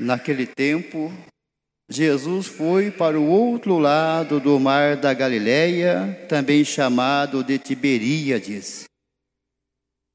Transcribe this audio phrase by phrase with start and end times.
[0.00, 1.12] Naquele tempo,
[1.90, 8.84] Jesus foi para o outro lado do mar da Galileia, também chamado de Tiberíades.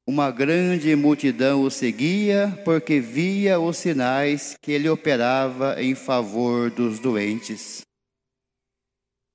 [0.06, 6.98] Uma grande multidão o seguia, porque via os sinais que ele operava em favor dos
[6.98, 7.82] doentes.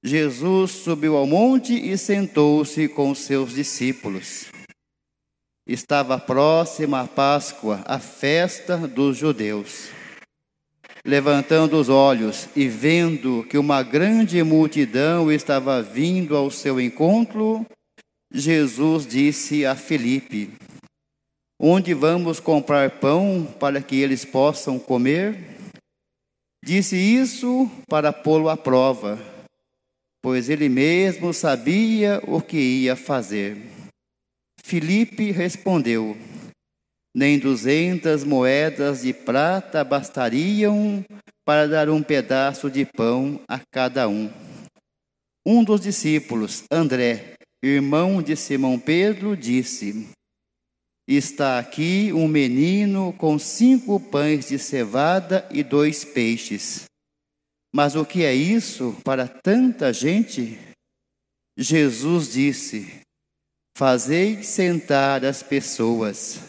[0.03, 4.45] Jesus subiu ao monte e sentou-se com seus discípulos.
[5.67, 9.98] Estava próxima a Páscoa, a festa dos judeus.
[11.05, 17.65] Levantando os olhos e vendo que uma grande multidão estava vindo ao seu encontro,
[18.31, 20.51] Jesus disse a Felipe:
[21.59, 25.57] Onde vamos comprar pão para que eles possam comer?
[26.63, 29.17] Disse isso para pô-lo à prova,
[30.21, 33.57] pois ele mesmo sabia o que ia fazer.
[34.63, 36.17] Filipe respondeu:
[37.19, 41.03] Nem duzentas moedas de prata bastariam
[41.45, 44.31] para dar um pedaço de pão a cada um.
[45.45, 50.07] Um dos discípulos, André, irmão de Simão Pedro, disse:
[51.05, 56.85] Está aqui um menino com cinco pães de cevada e dois peixes.
[57.75, 60.57] Mas o que é isso para tanta gente?
[61.57, 63.01] Jesus disse:
[63.75, 66.48] Fazei sentar as pessoas.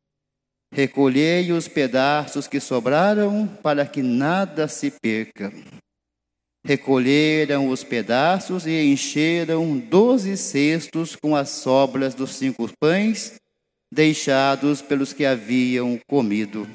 [0.73, 5.51] Recolhei os pedaços que sobraram, para que nada se perca.
[6.65, 13.35] Recolheram os pedaços e encheram doze cestos com as sobras dos cinco pães
[13.91, 16.67] deixados pelos que haviam comido.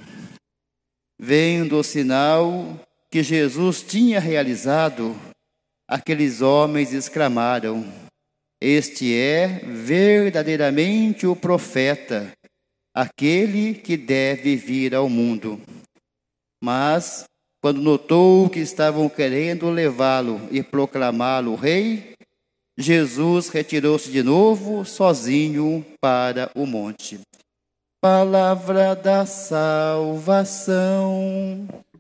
[1.19, 2.79] Vendo o sinal
[3.11, 5.17] que Jesus tinha realizado,
[5.89, 7.87] aqueles homens exclamaram:
[8.61, 12.31] Este é verdadeiramente o profeta,
[12.97, 15.61] aquele que deve vir ao mundo.
[16.65, 17.25] Mas,
[17.61, 22.15] quando notou que estavam querendo levá-lo e proclamá-lo rei,
[22.79, 27.21] Jesus retirou-se de novo, sozinho, para o monte.
[28.01, 30.79] Palavra da salvação.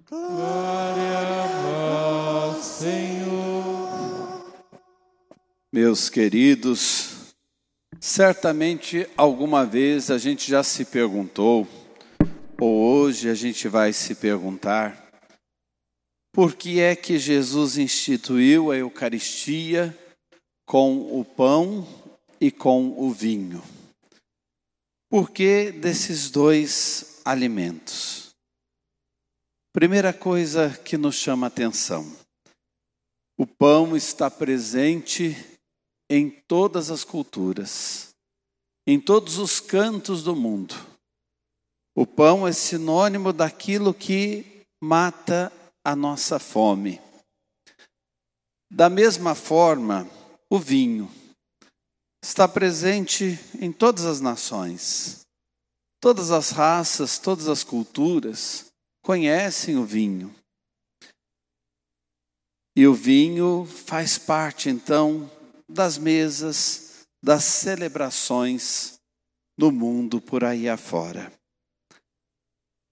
[0.09, 4.47] Glória a vós, Senhor.
[5.71, 7.16] Meus queridos,
[8.01, 11.67] certamente alguma vez a gente já se perguntou,
[12.61, 15.11] ou hoje a gente vai se perguntar,
[16.33, 19.97] por que é que Jesus instituiu a Eucaristia
[20.67, 21.87] com o pão
[22.41, 23.63] e com o vinho?
[25.09, 28.35] Por que desses dois alimentos?
[29.73, 32.05] Primeira coisa que nos chama atenção:
[33.39, 35.37] o pão está presente
[36.09, 38.11] em todas as culturas,
[38.87, 40.75] em todos os cantos do mundo.
[41.95, 45.53] O pão é sinônimo daquilo que mata
[45.85, 47.01] a nossa fome.
[48.71, 50.09] Da mesma forma,
[50.51, 51.11] o vinho
[52.23, 55.21] está presente em todas as nações.
[56.01, 58.67] Todas as raças, todas as culturas
[59.03, 60.35] conhecem o vinho.
[62.77, 65.31] E o vinho faz parte, então,
[65.69, 69.01] das mesas, das celebrações
[69.59, 71.33] do mundo por aí afora.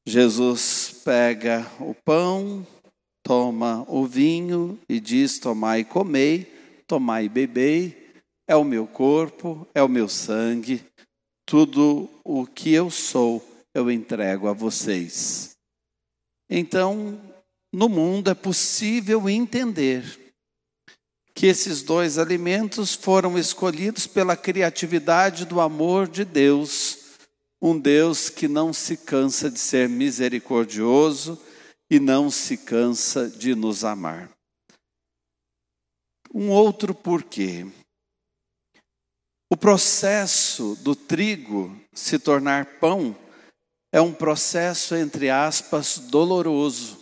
[0.06, 2.67] Jesus pega o pão,
[3.23, 6.44] toma o vinho e diz: Tomai e comei,
[6.87, 8.12] tomai e bebei,
[8.47, 10.85] é o meu corpo, é o meu sangue,
[11.47, 13.43] tudo o que eu sou
[13.75, 15.56] eu entrego a vocês.
[16.49, 17.21] Então,
[17.73, 20.24] no mundo é possível entender
[21.34, 27.16] que esses dois alimentos foram escolhidos pela criatividade do amor de Deus,
[27.60, 31.40] um Deus que não se cansa de ser misericordioso
[31.90, 34.31] e não se cansa de nos amar.
[36.32, 37.66] Um outro porquê.
[39.50, 43.16] O processo do trigo se tornar pão
[43.92, 46.98] é um processo, entre aspas, doloroso.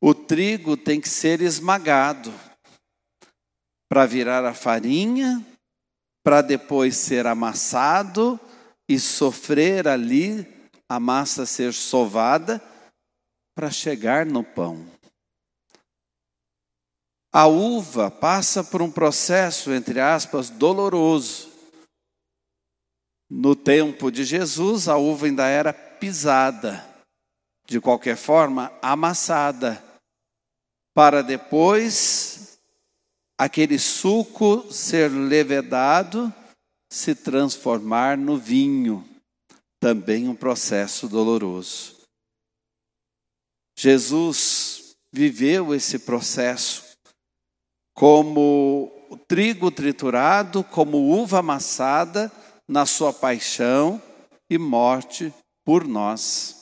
[0.00, 2.32] O trigo tem que ser esmagado
[3.90, 5.44] para virar a farinha,
[6.22, 8.38] para depois ser amassado
[8.88, 10.46] e sofrer ali
[10.88, 12.62] a massa ser sovada
[13.52, 14.86] para chegar no pão.
[17.32, 21.50] A uva passa por um processo, entre aspas, doloroso.
[23.28, 26.84] No tempo de Jesus, a uva ainda era pisada,
[27.66, 29.82] de qualquer forma, amassada,
[30.94, 32.29] para depois
[33.40, 36.30] aquele suco ser levedado,
[36.92, 39.02] se transformar no vinho,
[39.80, 41.96] também um processo doloroso.
[43.78, 46.94] Jesus viveu esse processo
[47.96, 48.92] como
[49.26, 52.30] trigo triturado, como uva amassada
[52.68, 54.02] na sua paixão
[54.50, 55.32] e morte
[55.64, 56.60] por nós.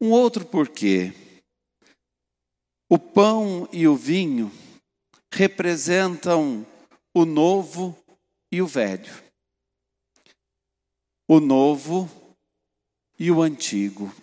[0.00, 1.12] Um outro porquê.
[2.90, 4.50] O pão e o vinho
[5.32, 6.66] representam
[7.14, 7.96] o novo
[8.50, 9.12] e o velho.
[11.26, 12.08] O novo
[13.18, 14.14] e o antigo.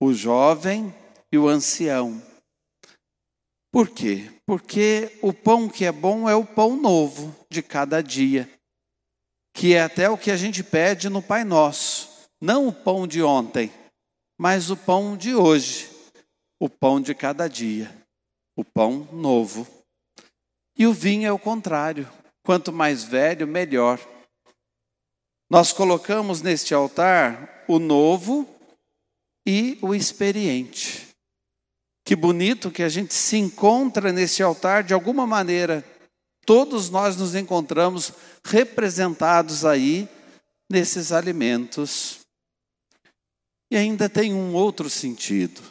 [0.00, 0.94] O jovem
[1.30, 2.22] e o ancião
[3.72, 4.30] por quê?
[4.44, 8.46] Porque o pão que é bom é o pão novo de cada dia,
[9.54, 13.22] que é até o que a gente pede no Pai Nosso, não o pão de
[13.22, 13.72] ontem,
[14.36, 15.90] mas o pão de hoje,
[16.60, 17.90] o pão de cada dia,
[18.56, 19.66] o pão novo.
[20.76, 22.08] E o vinho é o contrário,
[22.42, 24.00] quanto mais velho, melhor.
[25.50, 28.48] Nós colocamos neste altar o novo
[29.46, 31.08] e o experiente.
[32.04, 35.84] Que bonito que a gente se encontra nesse altar de alguma maneira.
[36.44, 38.12] Todos nós nos encontramos
[38.44, 40.08] representados aí
[40.68, 42.20] nesses alimentos.
[43.70, 45.62] E ainda tem um outro sentido.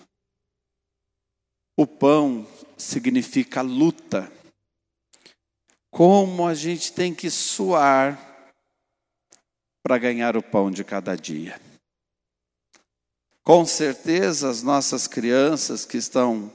[1.76, 2.48] O pão
[2.78, 4.32] significa luta.
[5.90, 8.32] Como a gente tem que suar
[9.84, 11.60] para ganhar o pão de cada dia.
[13.44, 16.52] Com certeza, as nossas crianças que estão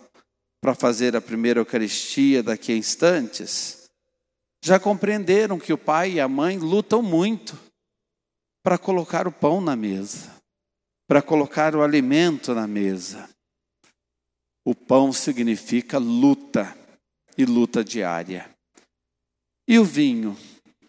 [0.61, 3.89] para fazer a primeira Eucaristia daqui a instantes,
[4.65, 7.57] já compreenderam que o pai e a mãe lutam muito
[8.65, 10.35] para colocar o pão na mesa,
[11.07, 13.29] para colocar o alimento na mesa.
[14.67, 16.77] O pão significa luta
[17.39, 18.51] e luta diária.
[19.69, 20.37] E o vinho?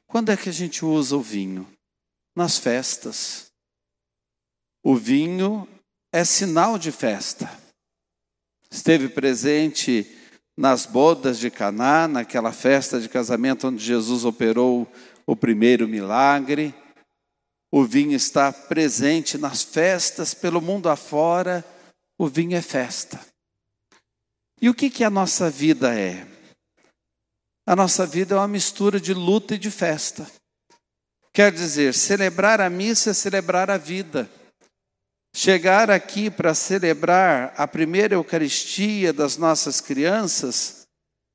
[0.08, 1.72] Quando é que a gente usa o vinho?
[2.36, 3.52] Nas festas.
[4.84, 5.68] O vinho
[6.12, 7.52] é sinal de festa.
[8.72, 10.12] Esteve presente
[10.58, 14.92] nas bodas de Caná, naquela festa de casamento onde Jesus operou
[15.24, 16.74] o primeiro milagre.
[17.72, 21.64] O vinho está presente nas festas pelo mundo afora.
[22.18, 23.24] O vinho é festa.
[24.62, 26.28] E o que, que a nossa vida é?
[27.66, 30.26] A nossa vida é uma mistura de luta e de festa.
[31.34, 34.30] Quer dizer, celebrar a missa é celebrar a vida.
[35.36, 40.88] Chegar aqui para celebrar a primeira Eucaristia das nossas crianças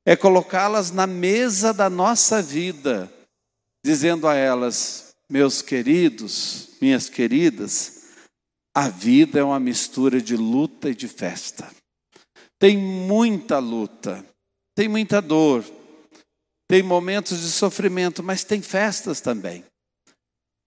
[0.05, 3.09] é colocá-las na mesa da nossa vida,
[3.85, 8.01] dizendo a elas: meus queridos, minhas queridas,
[8.75, 11.69] a vida é uma mistura de luta e de festa.
[12.63, 14.25] Tem muita luta,
[14.73, 15.65] tem muita dor,
[16.65, 19.65] tem momentos de sofrimento, mas tem festas também.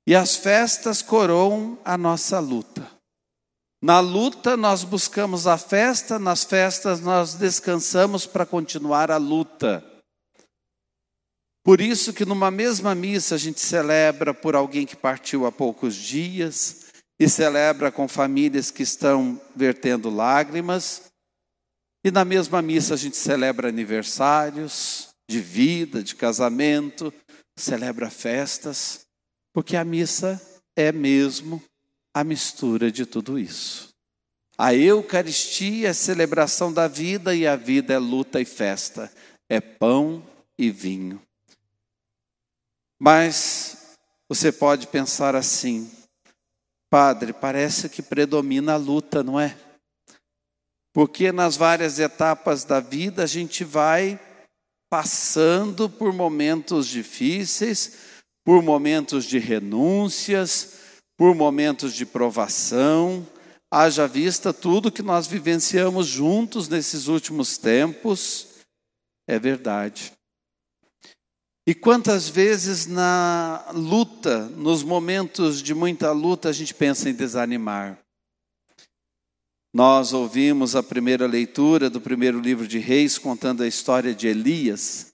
[0.07, 2.87] E as festas coroam a nossa luta.
[3.83, 9.83] Na luta, nós buscamos a festa, nas festas, nós descansamos para continuar a luta.
[11.65, 15.95] Por isso que numa mesma missa a gente celebra por alguém que partiu há poucos
[15.95, 16.89] dias
[17.19, 21.16] e celebra com famílias que estão vertendo lágrimas.
[22.07, 27.13] E na mesma missa a gente celebra aniversários de vida, de casamento,
[27.57, 29.05] celebra festas,
[29.53, 30.41] porque a missa
[30.77, 31.61] é mesmo
[32.15, 33.89] a mistura de tudo isso.
[34.57, 39.13] A Eucaristia é celebração da vida e a vida é luta e festa,
[39.49, 40.25] é pão
[40.57, 41.21] e vinho.
[43.01, 43.97] Mas
[44.29, 45.91] você pode pensar assim:
[46.89, 49.66] Padre, parece que predomina a luta, não é?
[50.97, 54.19] Porque nas várias etapas da vida a gente vai
[54.89, 57.99] passando por momentos difíceis,
[58.43, 60.79] por momentos de renúncias,
[61.15, 63.29] por momentos de provação,
[63.71, 68.49] haja vista tudo que nós vivenciamos juntos nesses últimos tempos,
[69.29, 70.15] é verdade.
[71.67, 78.06] E quantas vezes na luta, nos momentos de muita luta, a gente pensa em desanimar.
[79.77, 85.09] Nós ouvimos a primeira leitura do primeiro livro de Reis contando a história de Elias,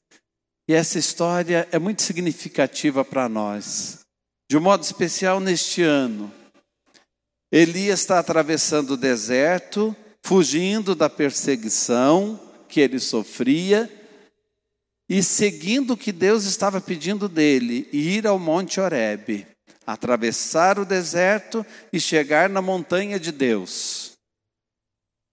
[0.68, 4.06] e essa história é muito significativa para nós,
[4.48, 6.32] de um modo especial neste ano.
[7.50, 12.38] Elias está atravessando o deserto, fugindo da perseguição
[12.68, 13.90] que ele sofria
[15.08, 19.44] e seguindo o que Deus estava pedindo dele, ir ao Monte Horebe,
[19.84, 24.01] atravessar o deserto e chegar na montanha de Deus.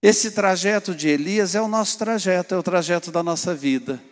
[0.02, 4.02] Esse trajeto de Elias é o nosso trajeto, é o trajeto da nossa vida.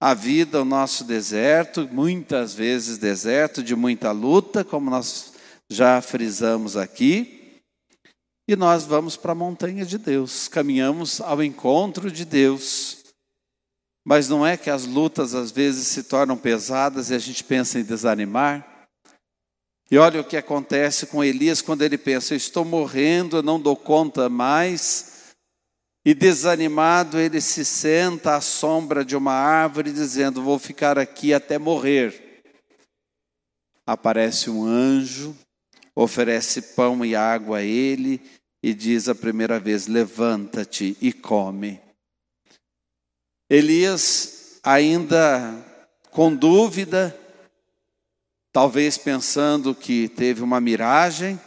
[0.00, 5.32] A vida, o nosso deserto, muitas vezes deserto de muita luta, como nós
[5.68, 7.60] já frisamos aqui.
[8.46, 12.98] E nós vamos para a montanha de Deus, caminhamos ao encontro de Deus.
[14.06, 17.80] Mas não é que as lutas às vezes se tornam pesadas e a gente pensa
[17.80, 18.77] em desanimar?
[19.90, 23.76] E olha o que acontece com Elias quando ele pensa: estou morrendo, eu não dou
[23.76, 25.32] conta mais.
[26.04, 31.58] E desanimado, ele se senta à sombra de uma árvore, dizendo: Vou ficar aqui até
[31.58, 32.42] morrer.
[33.86, 35.34] Aparece um anjo,
[35.94, 38.20] oferece pão e água a ele
[38.62, 41.80] e diz a primeira vez: Levanta-te e come.
[43.50, 45.64] Elias, ainda
[46.10, 47.18] com dúvida,
[48.58, 51.40] talvez pensando que teve uma miragem,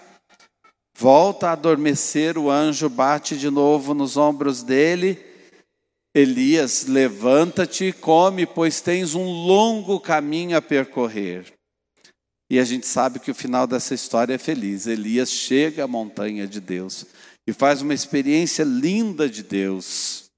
[0.97, 5.21] volta a adormecer, o anjo bate de novo nos ombros dele.
[6.15, 11.53] Elias, levanta-te e come, pois tens um longo caminho a percorrer.
[12.49, 14.87] E a gente sabe que o final dessa história é feliz.
[14.87, 17.05] Elias chega à montanha de Deus
[17.45, 20.31] e faz uma experiência linda de Deus.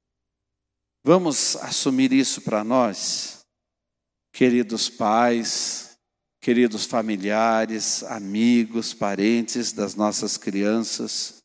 [1.06, 3.46] Vamos assumir isso para nós,
[4.34, 5.93] queridos pais,
[6.44, 11.38] queridos familiares, amigos, parentes das nossas crianças.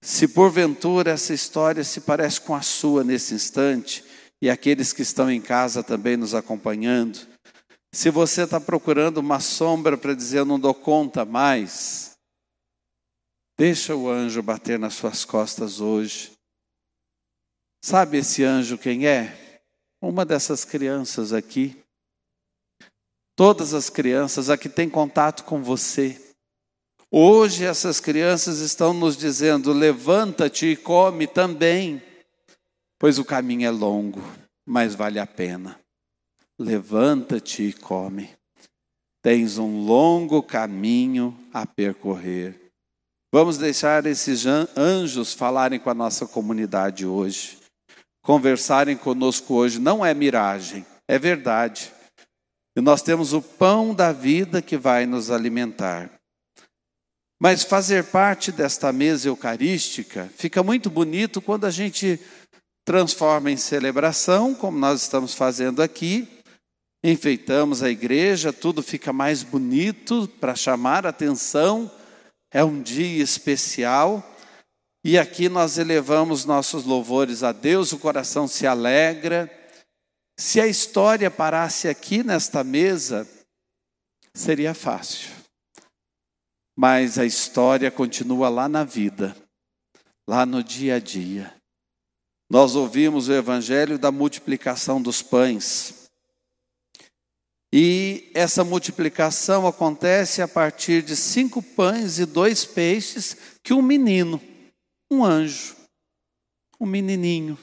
[0.00, 4.02] Se porventura essa história se parece com a sua nesse instante,
[4.40, 7.18] e aqueles que estão em casa também nos acompanhando,
[7.92, 12.12] se você está procurando uma sombra para dizer eu não dou conta mais,
[13.58, 16.32] deixa o anjo bater nas suas costas hoje
[17.82, 19.60] Sabe esse anjo quem é?
[20.02, 21.82] Uma dessas crianças aqui.
[23.40, 26.20] Todas as crianças aqui têm contato com você.
[27.10, 32.02] Hoje essas crianças estão nos dizendo: levanta-te e come também,
[32.98, 34.22] pois o caminho é longo,
[34.66, 35.80] mas vale a pena.
[36.58, 38.28] Levanta-te e come.
[39.22, 42.60] Tens um longo caminho a percorrer.
[43.32, 44.44] Vamos deixar esses
[44.76, 47.56] anjos falarem com a nossa comunidade hoje
[48.20, 51.90] conversarem conosco hoje não é miragem, é verdade.
[52.76, 56.10] E nós temos o pão da vida que vai nos alimentar.
[57.40, 62.20] Mas fazer parte desta mesa eucarística fica muito bonito quando a gente
[62.84, 66.28] transforma em celebração, como nós estamos fazendo aqui,
[67.02, 71.90] enfeitamos a igreja, tudo fica mais bonito para chamar atenção,
[72.52, 74.26] é um dia especial.
[75.02, 79.50] E aqui nós elevamos nossos louvores a Deus, o coração se alegra.
[80.40, 83.28] Se a história parasse aqui nesta mesa,
[84.32, 85.28] seria fácil.
[86.74, 89.36] Mas a história continua lá na vida,
[90.26, 91.54] lá no dia a dia.
[92.48, 96.08] Nós ouvimos o evangelho da multiplicação dos pães.
[97.70, 104.40] E essa multiplicação acontece a partir de cinco pães e dois peixes que um menino
[105.10, 105.76] um anjo,
[106.80, 107.58] um menininho,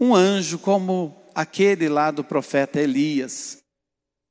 [0.00, 3.62] um anjo como aquele lá do profeta Elias,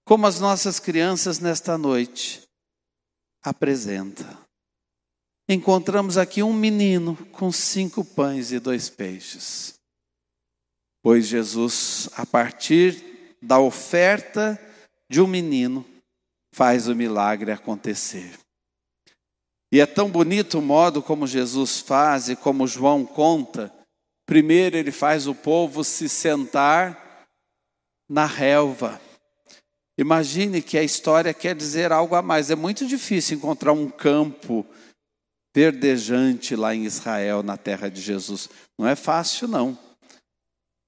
[0.03, 2.43] como as nossas crianças nesta noite
[3.41, 4.37] apresenta.
[5.47, 9.75] Encontramos aqui um menino com cinco pães e dois peixes.
[11.01, 14.59] Pois Jesus, a partir da oferta
[15.09, 15.85] de um menino,
[16.53, 18.37] faz o milagre acontecer.
[19.71, 23.73] E é tão bonito o modo como Jesus faz e como João conta.
[24.27, 27.25] Primeiro, ele faz o povo se sentar
[28.09, 29.01] na relva.
[29.97, 32.51] Imagine que a história quer dizer algo a mais.
[32.51, 34.65] É muito difícil encontrar um campo
[35.55, 38.49] verdejante lá em Israel, na terra de Jesus.
[38.77, 39.79] Não é fácil, não.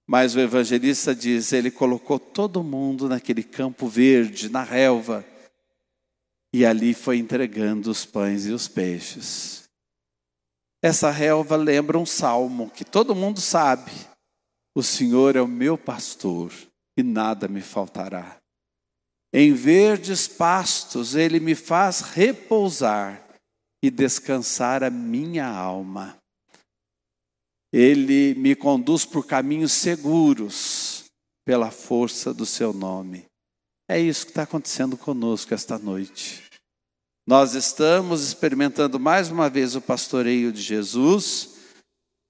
[0.06, 5.26] Mas o evangelista diz: ele colocou todo mundo naquele campo verde, na relva,
[6.54, 9.69] e ali foi entregando os pães e os peixes.
[10.82, 13.92] Essa relva lembra um salmo que todo mundo sabe:
[14.76, 16.52] O Senhor é o meu pastor
[16.98, 18.38] e nada me faltará.
[19.34, 23.24] Em verdes pastos ele me faz repousar
[23.84, 26.18] e descansar a minha alma.
[27.72, 31.06] Ele me conduz por caminhos seguros
[31.46, 33.26] pela força do seu nome.
[33.88, 36.49] É isso que está acontecendo conosco esta noite.
[37.30, 41.58] Nós estamos experimentando mais uma vez o pastoreio de Jesus,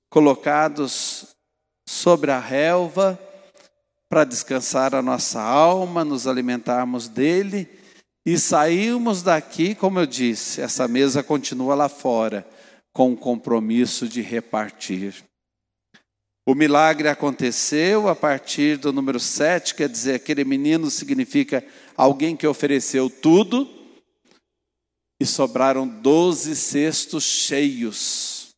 [0.09, 1.27] colocados
[1.87, 3.17] sobre a relva
[4.09, 7.65] para descansar a nossa alma, nos alimentarmos dele
[8.25, 12.45] e sairmos daqui, como eu disse, essa mesa continua lá fora,
[12.91, 15.23] com o compromisso de repartir.
[16.45, 21.65] O milagre aconteceu a partir do número 7, quer dizer, aquele menino significa
[21.95, 23.78] alguém que ofereceu tudo,
[25.19, 28.49] e sobraram doze cestos cheios.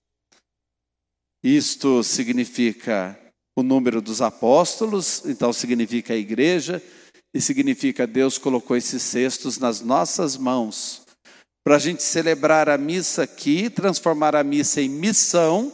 [1.43, 3.17] Isto significa
[3.55, 6.81] o número dos apóstolos, então significa a igreja,
[7.33, 11.01] e significa Deus colocou esses cestos nas nossas mãos,
[11.63, 15.71] para a gente celebrar a missa aqui, transformar a missa em missão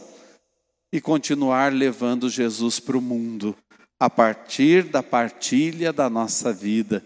[0.94, 3.56] e continuar levando Jesus para o mundo,
[4.00, 7.04] a partir da partilha da nossa vida,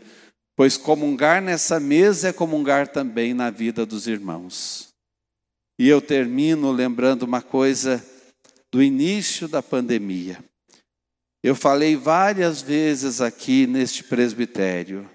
[0.61, 4.89] pois comungar nessa mesa é comungar também na vida dos irmãos.
[5.79, 8.05] E eu termino lembrando uma coisa
[8.71, 10.37] do início da pandemia.
[11.41, 15.09] Eu falei várias vezes aqui neste presbitério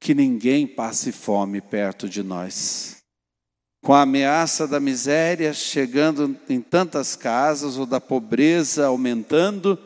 [0.00, 2.98] que ninguém passe fome perto de nós.
[3.82, 9.76] Com a ameaça da miséria chegando em tantas casas ou da pobreza aumentando,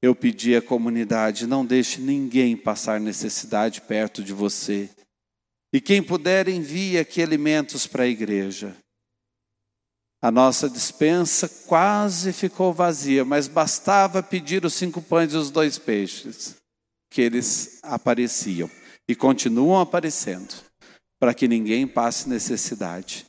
[0.00, 4.88] eu pedi à comunidade: não deixe ninguém passar necessidade perto de você.
[5.72, 8.76] E quem puder, envie aqui alimentos para a igreja.
[10.20, 15.78] A nossa dispensa quase ficou vazia, mas bastava pedir os cinco pães e os dois
[15.78, 16.56] peixes,
[17.08, 18.68] que eles apareciam
[19.08, 20.54] e continuam aparecendo,
[21.20, 23.26] para que ninguém passe necessidade.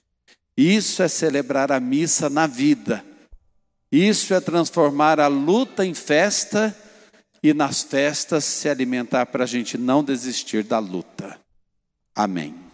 [0.58, 3.06] Isso é celebrar a missa na vida.
[3.92, 6.76] Isso é transformar a luta em festa
[7.42, 11.40] e nas festas se alimentar para a gente não desistir da luta.
[12.16, 12.69] Amém.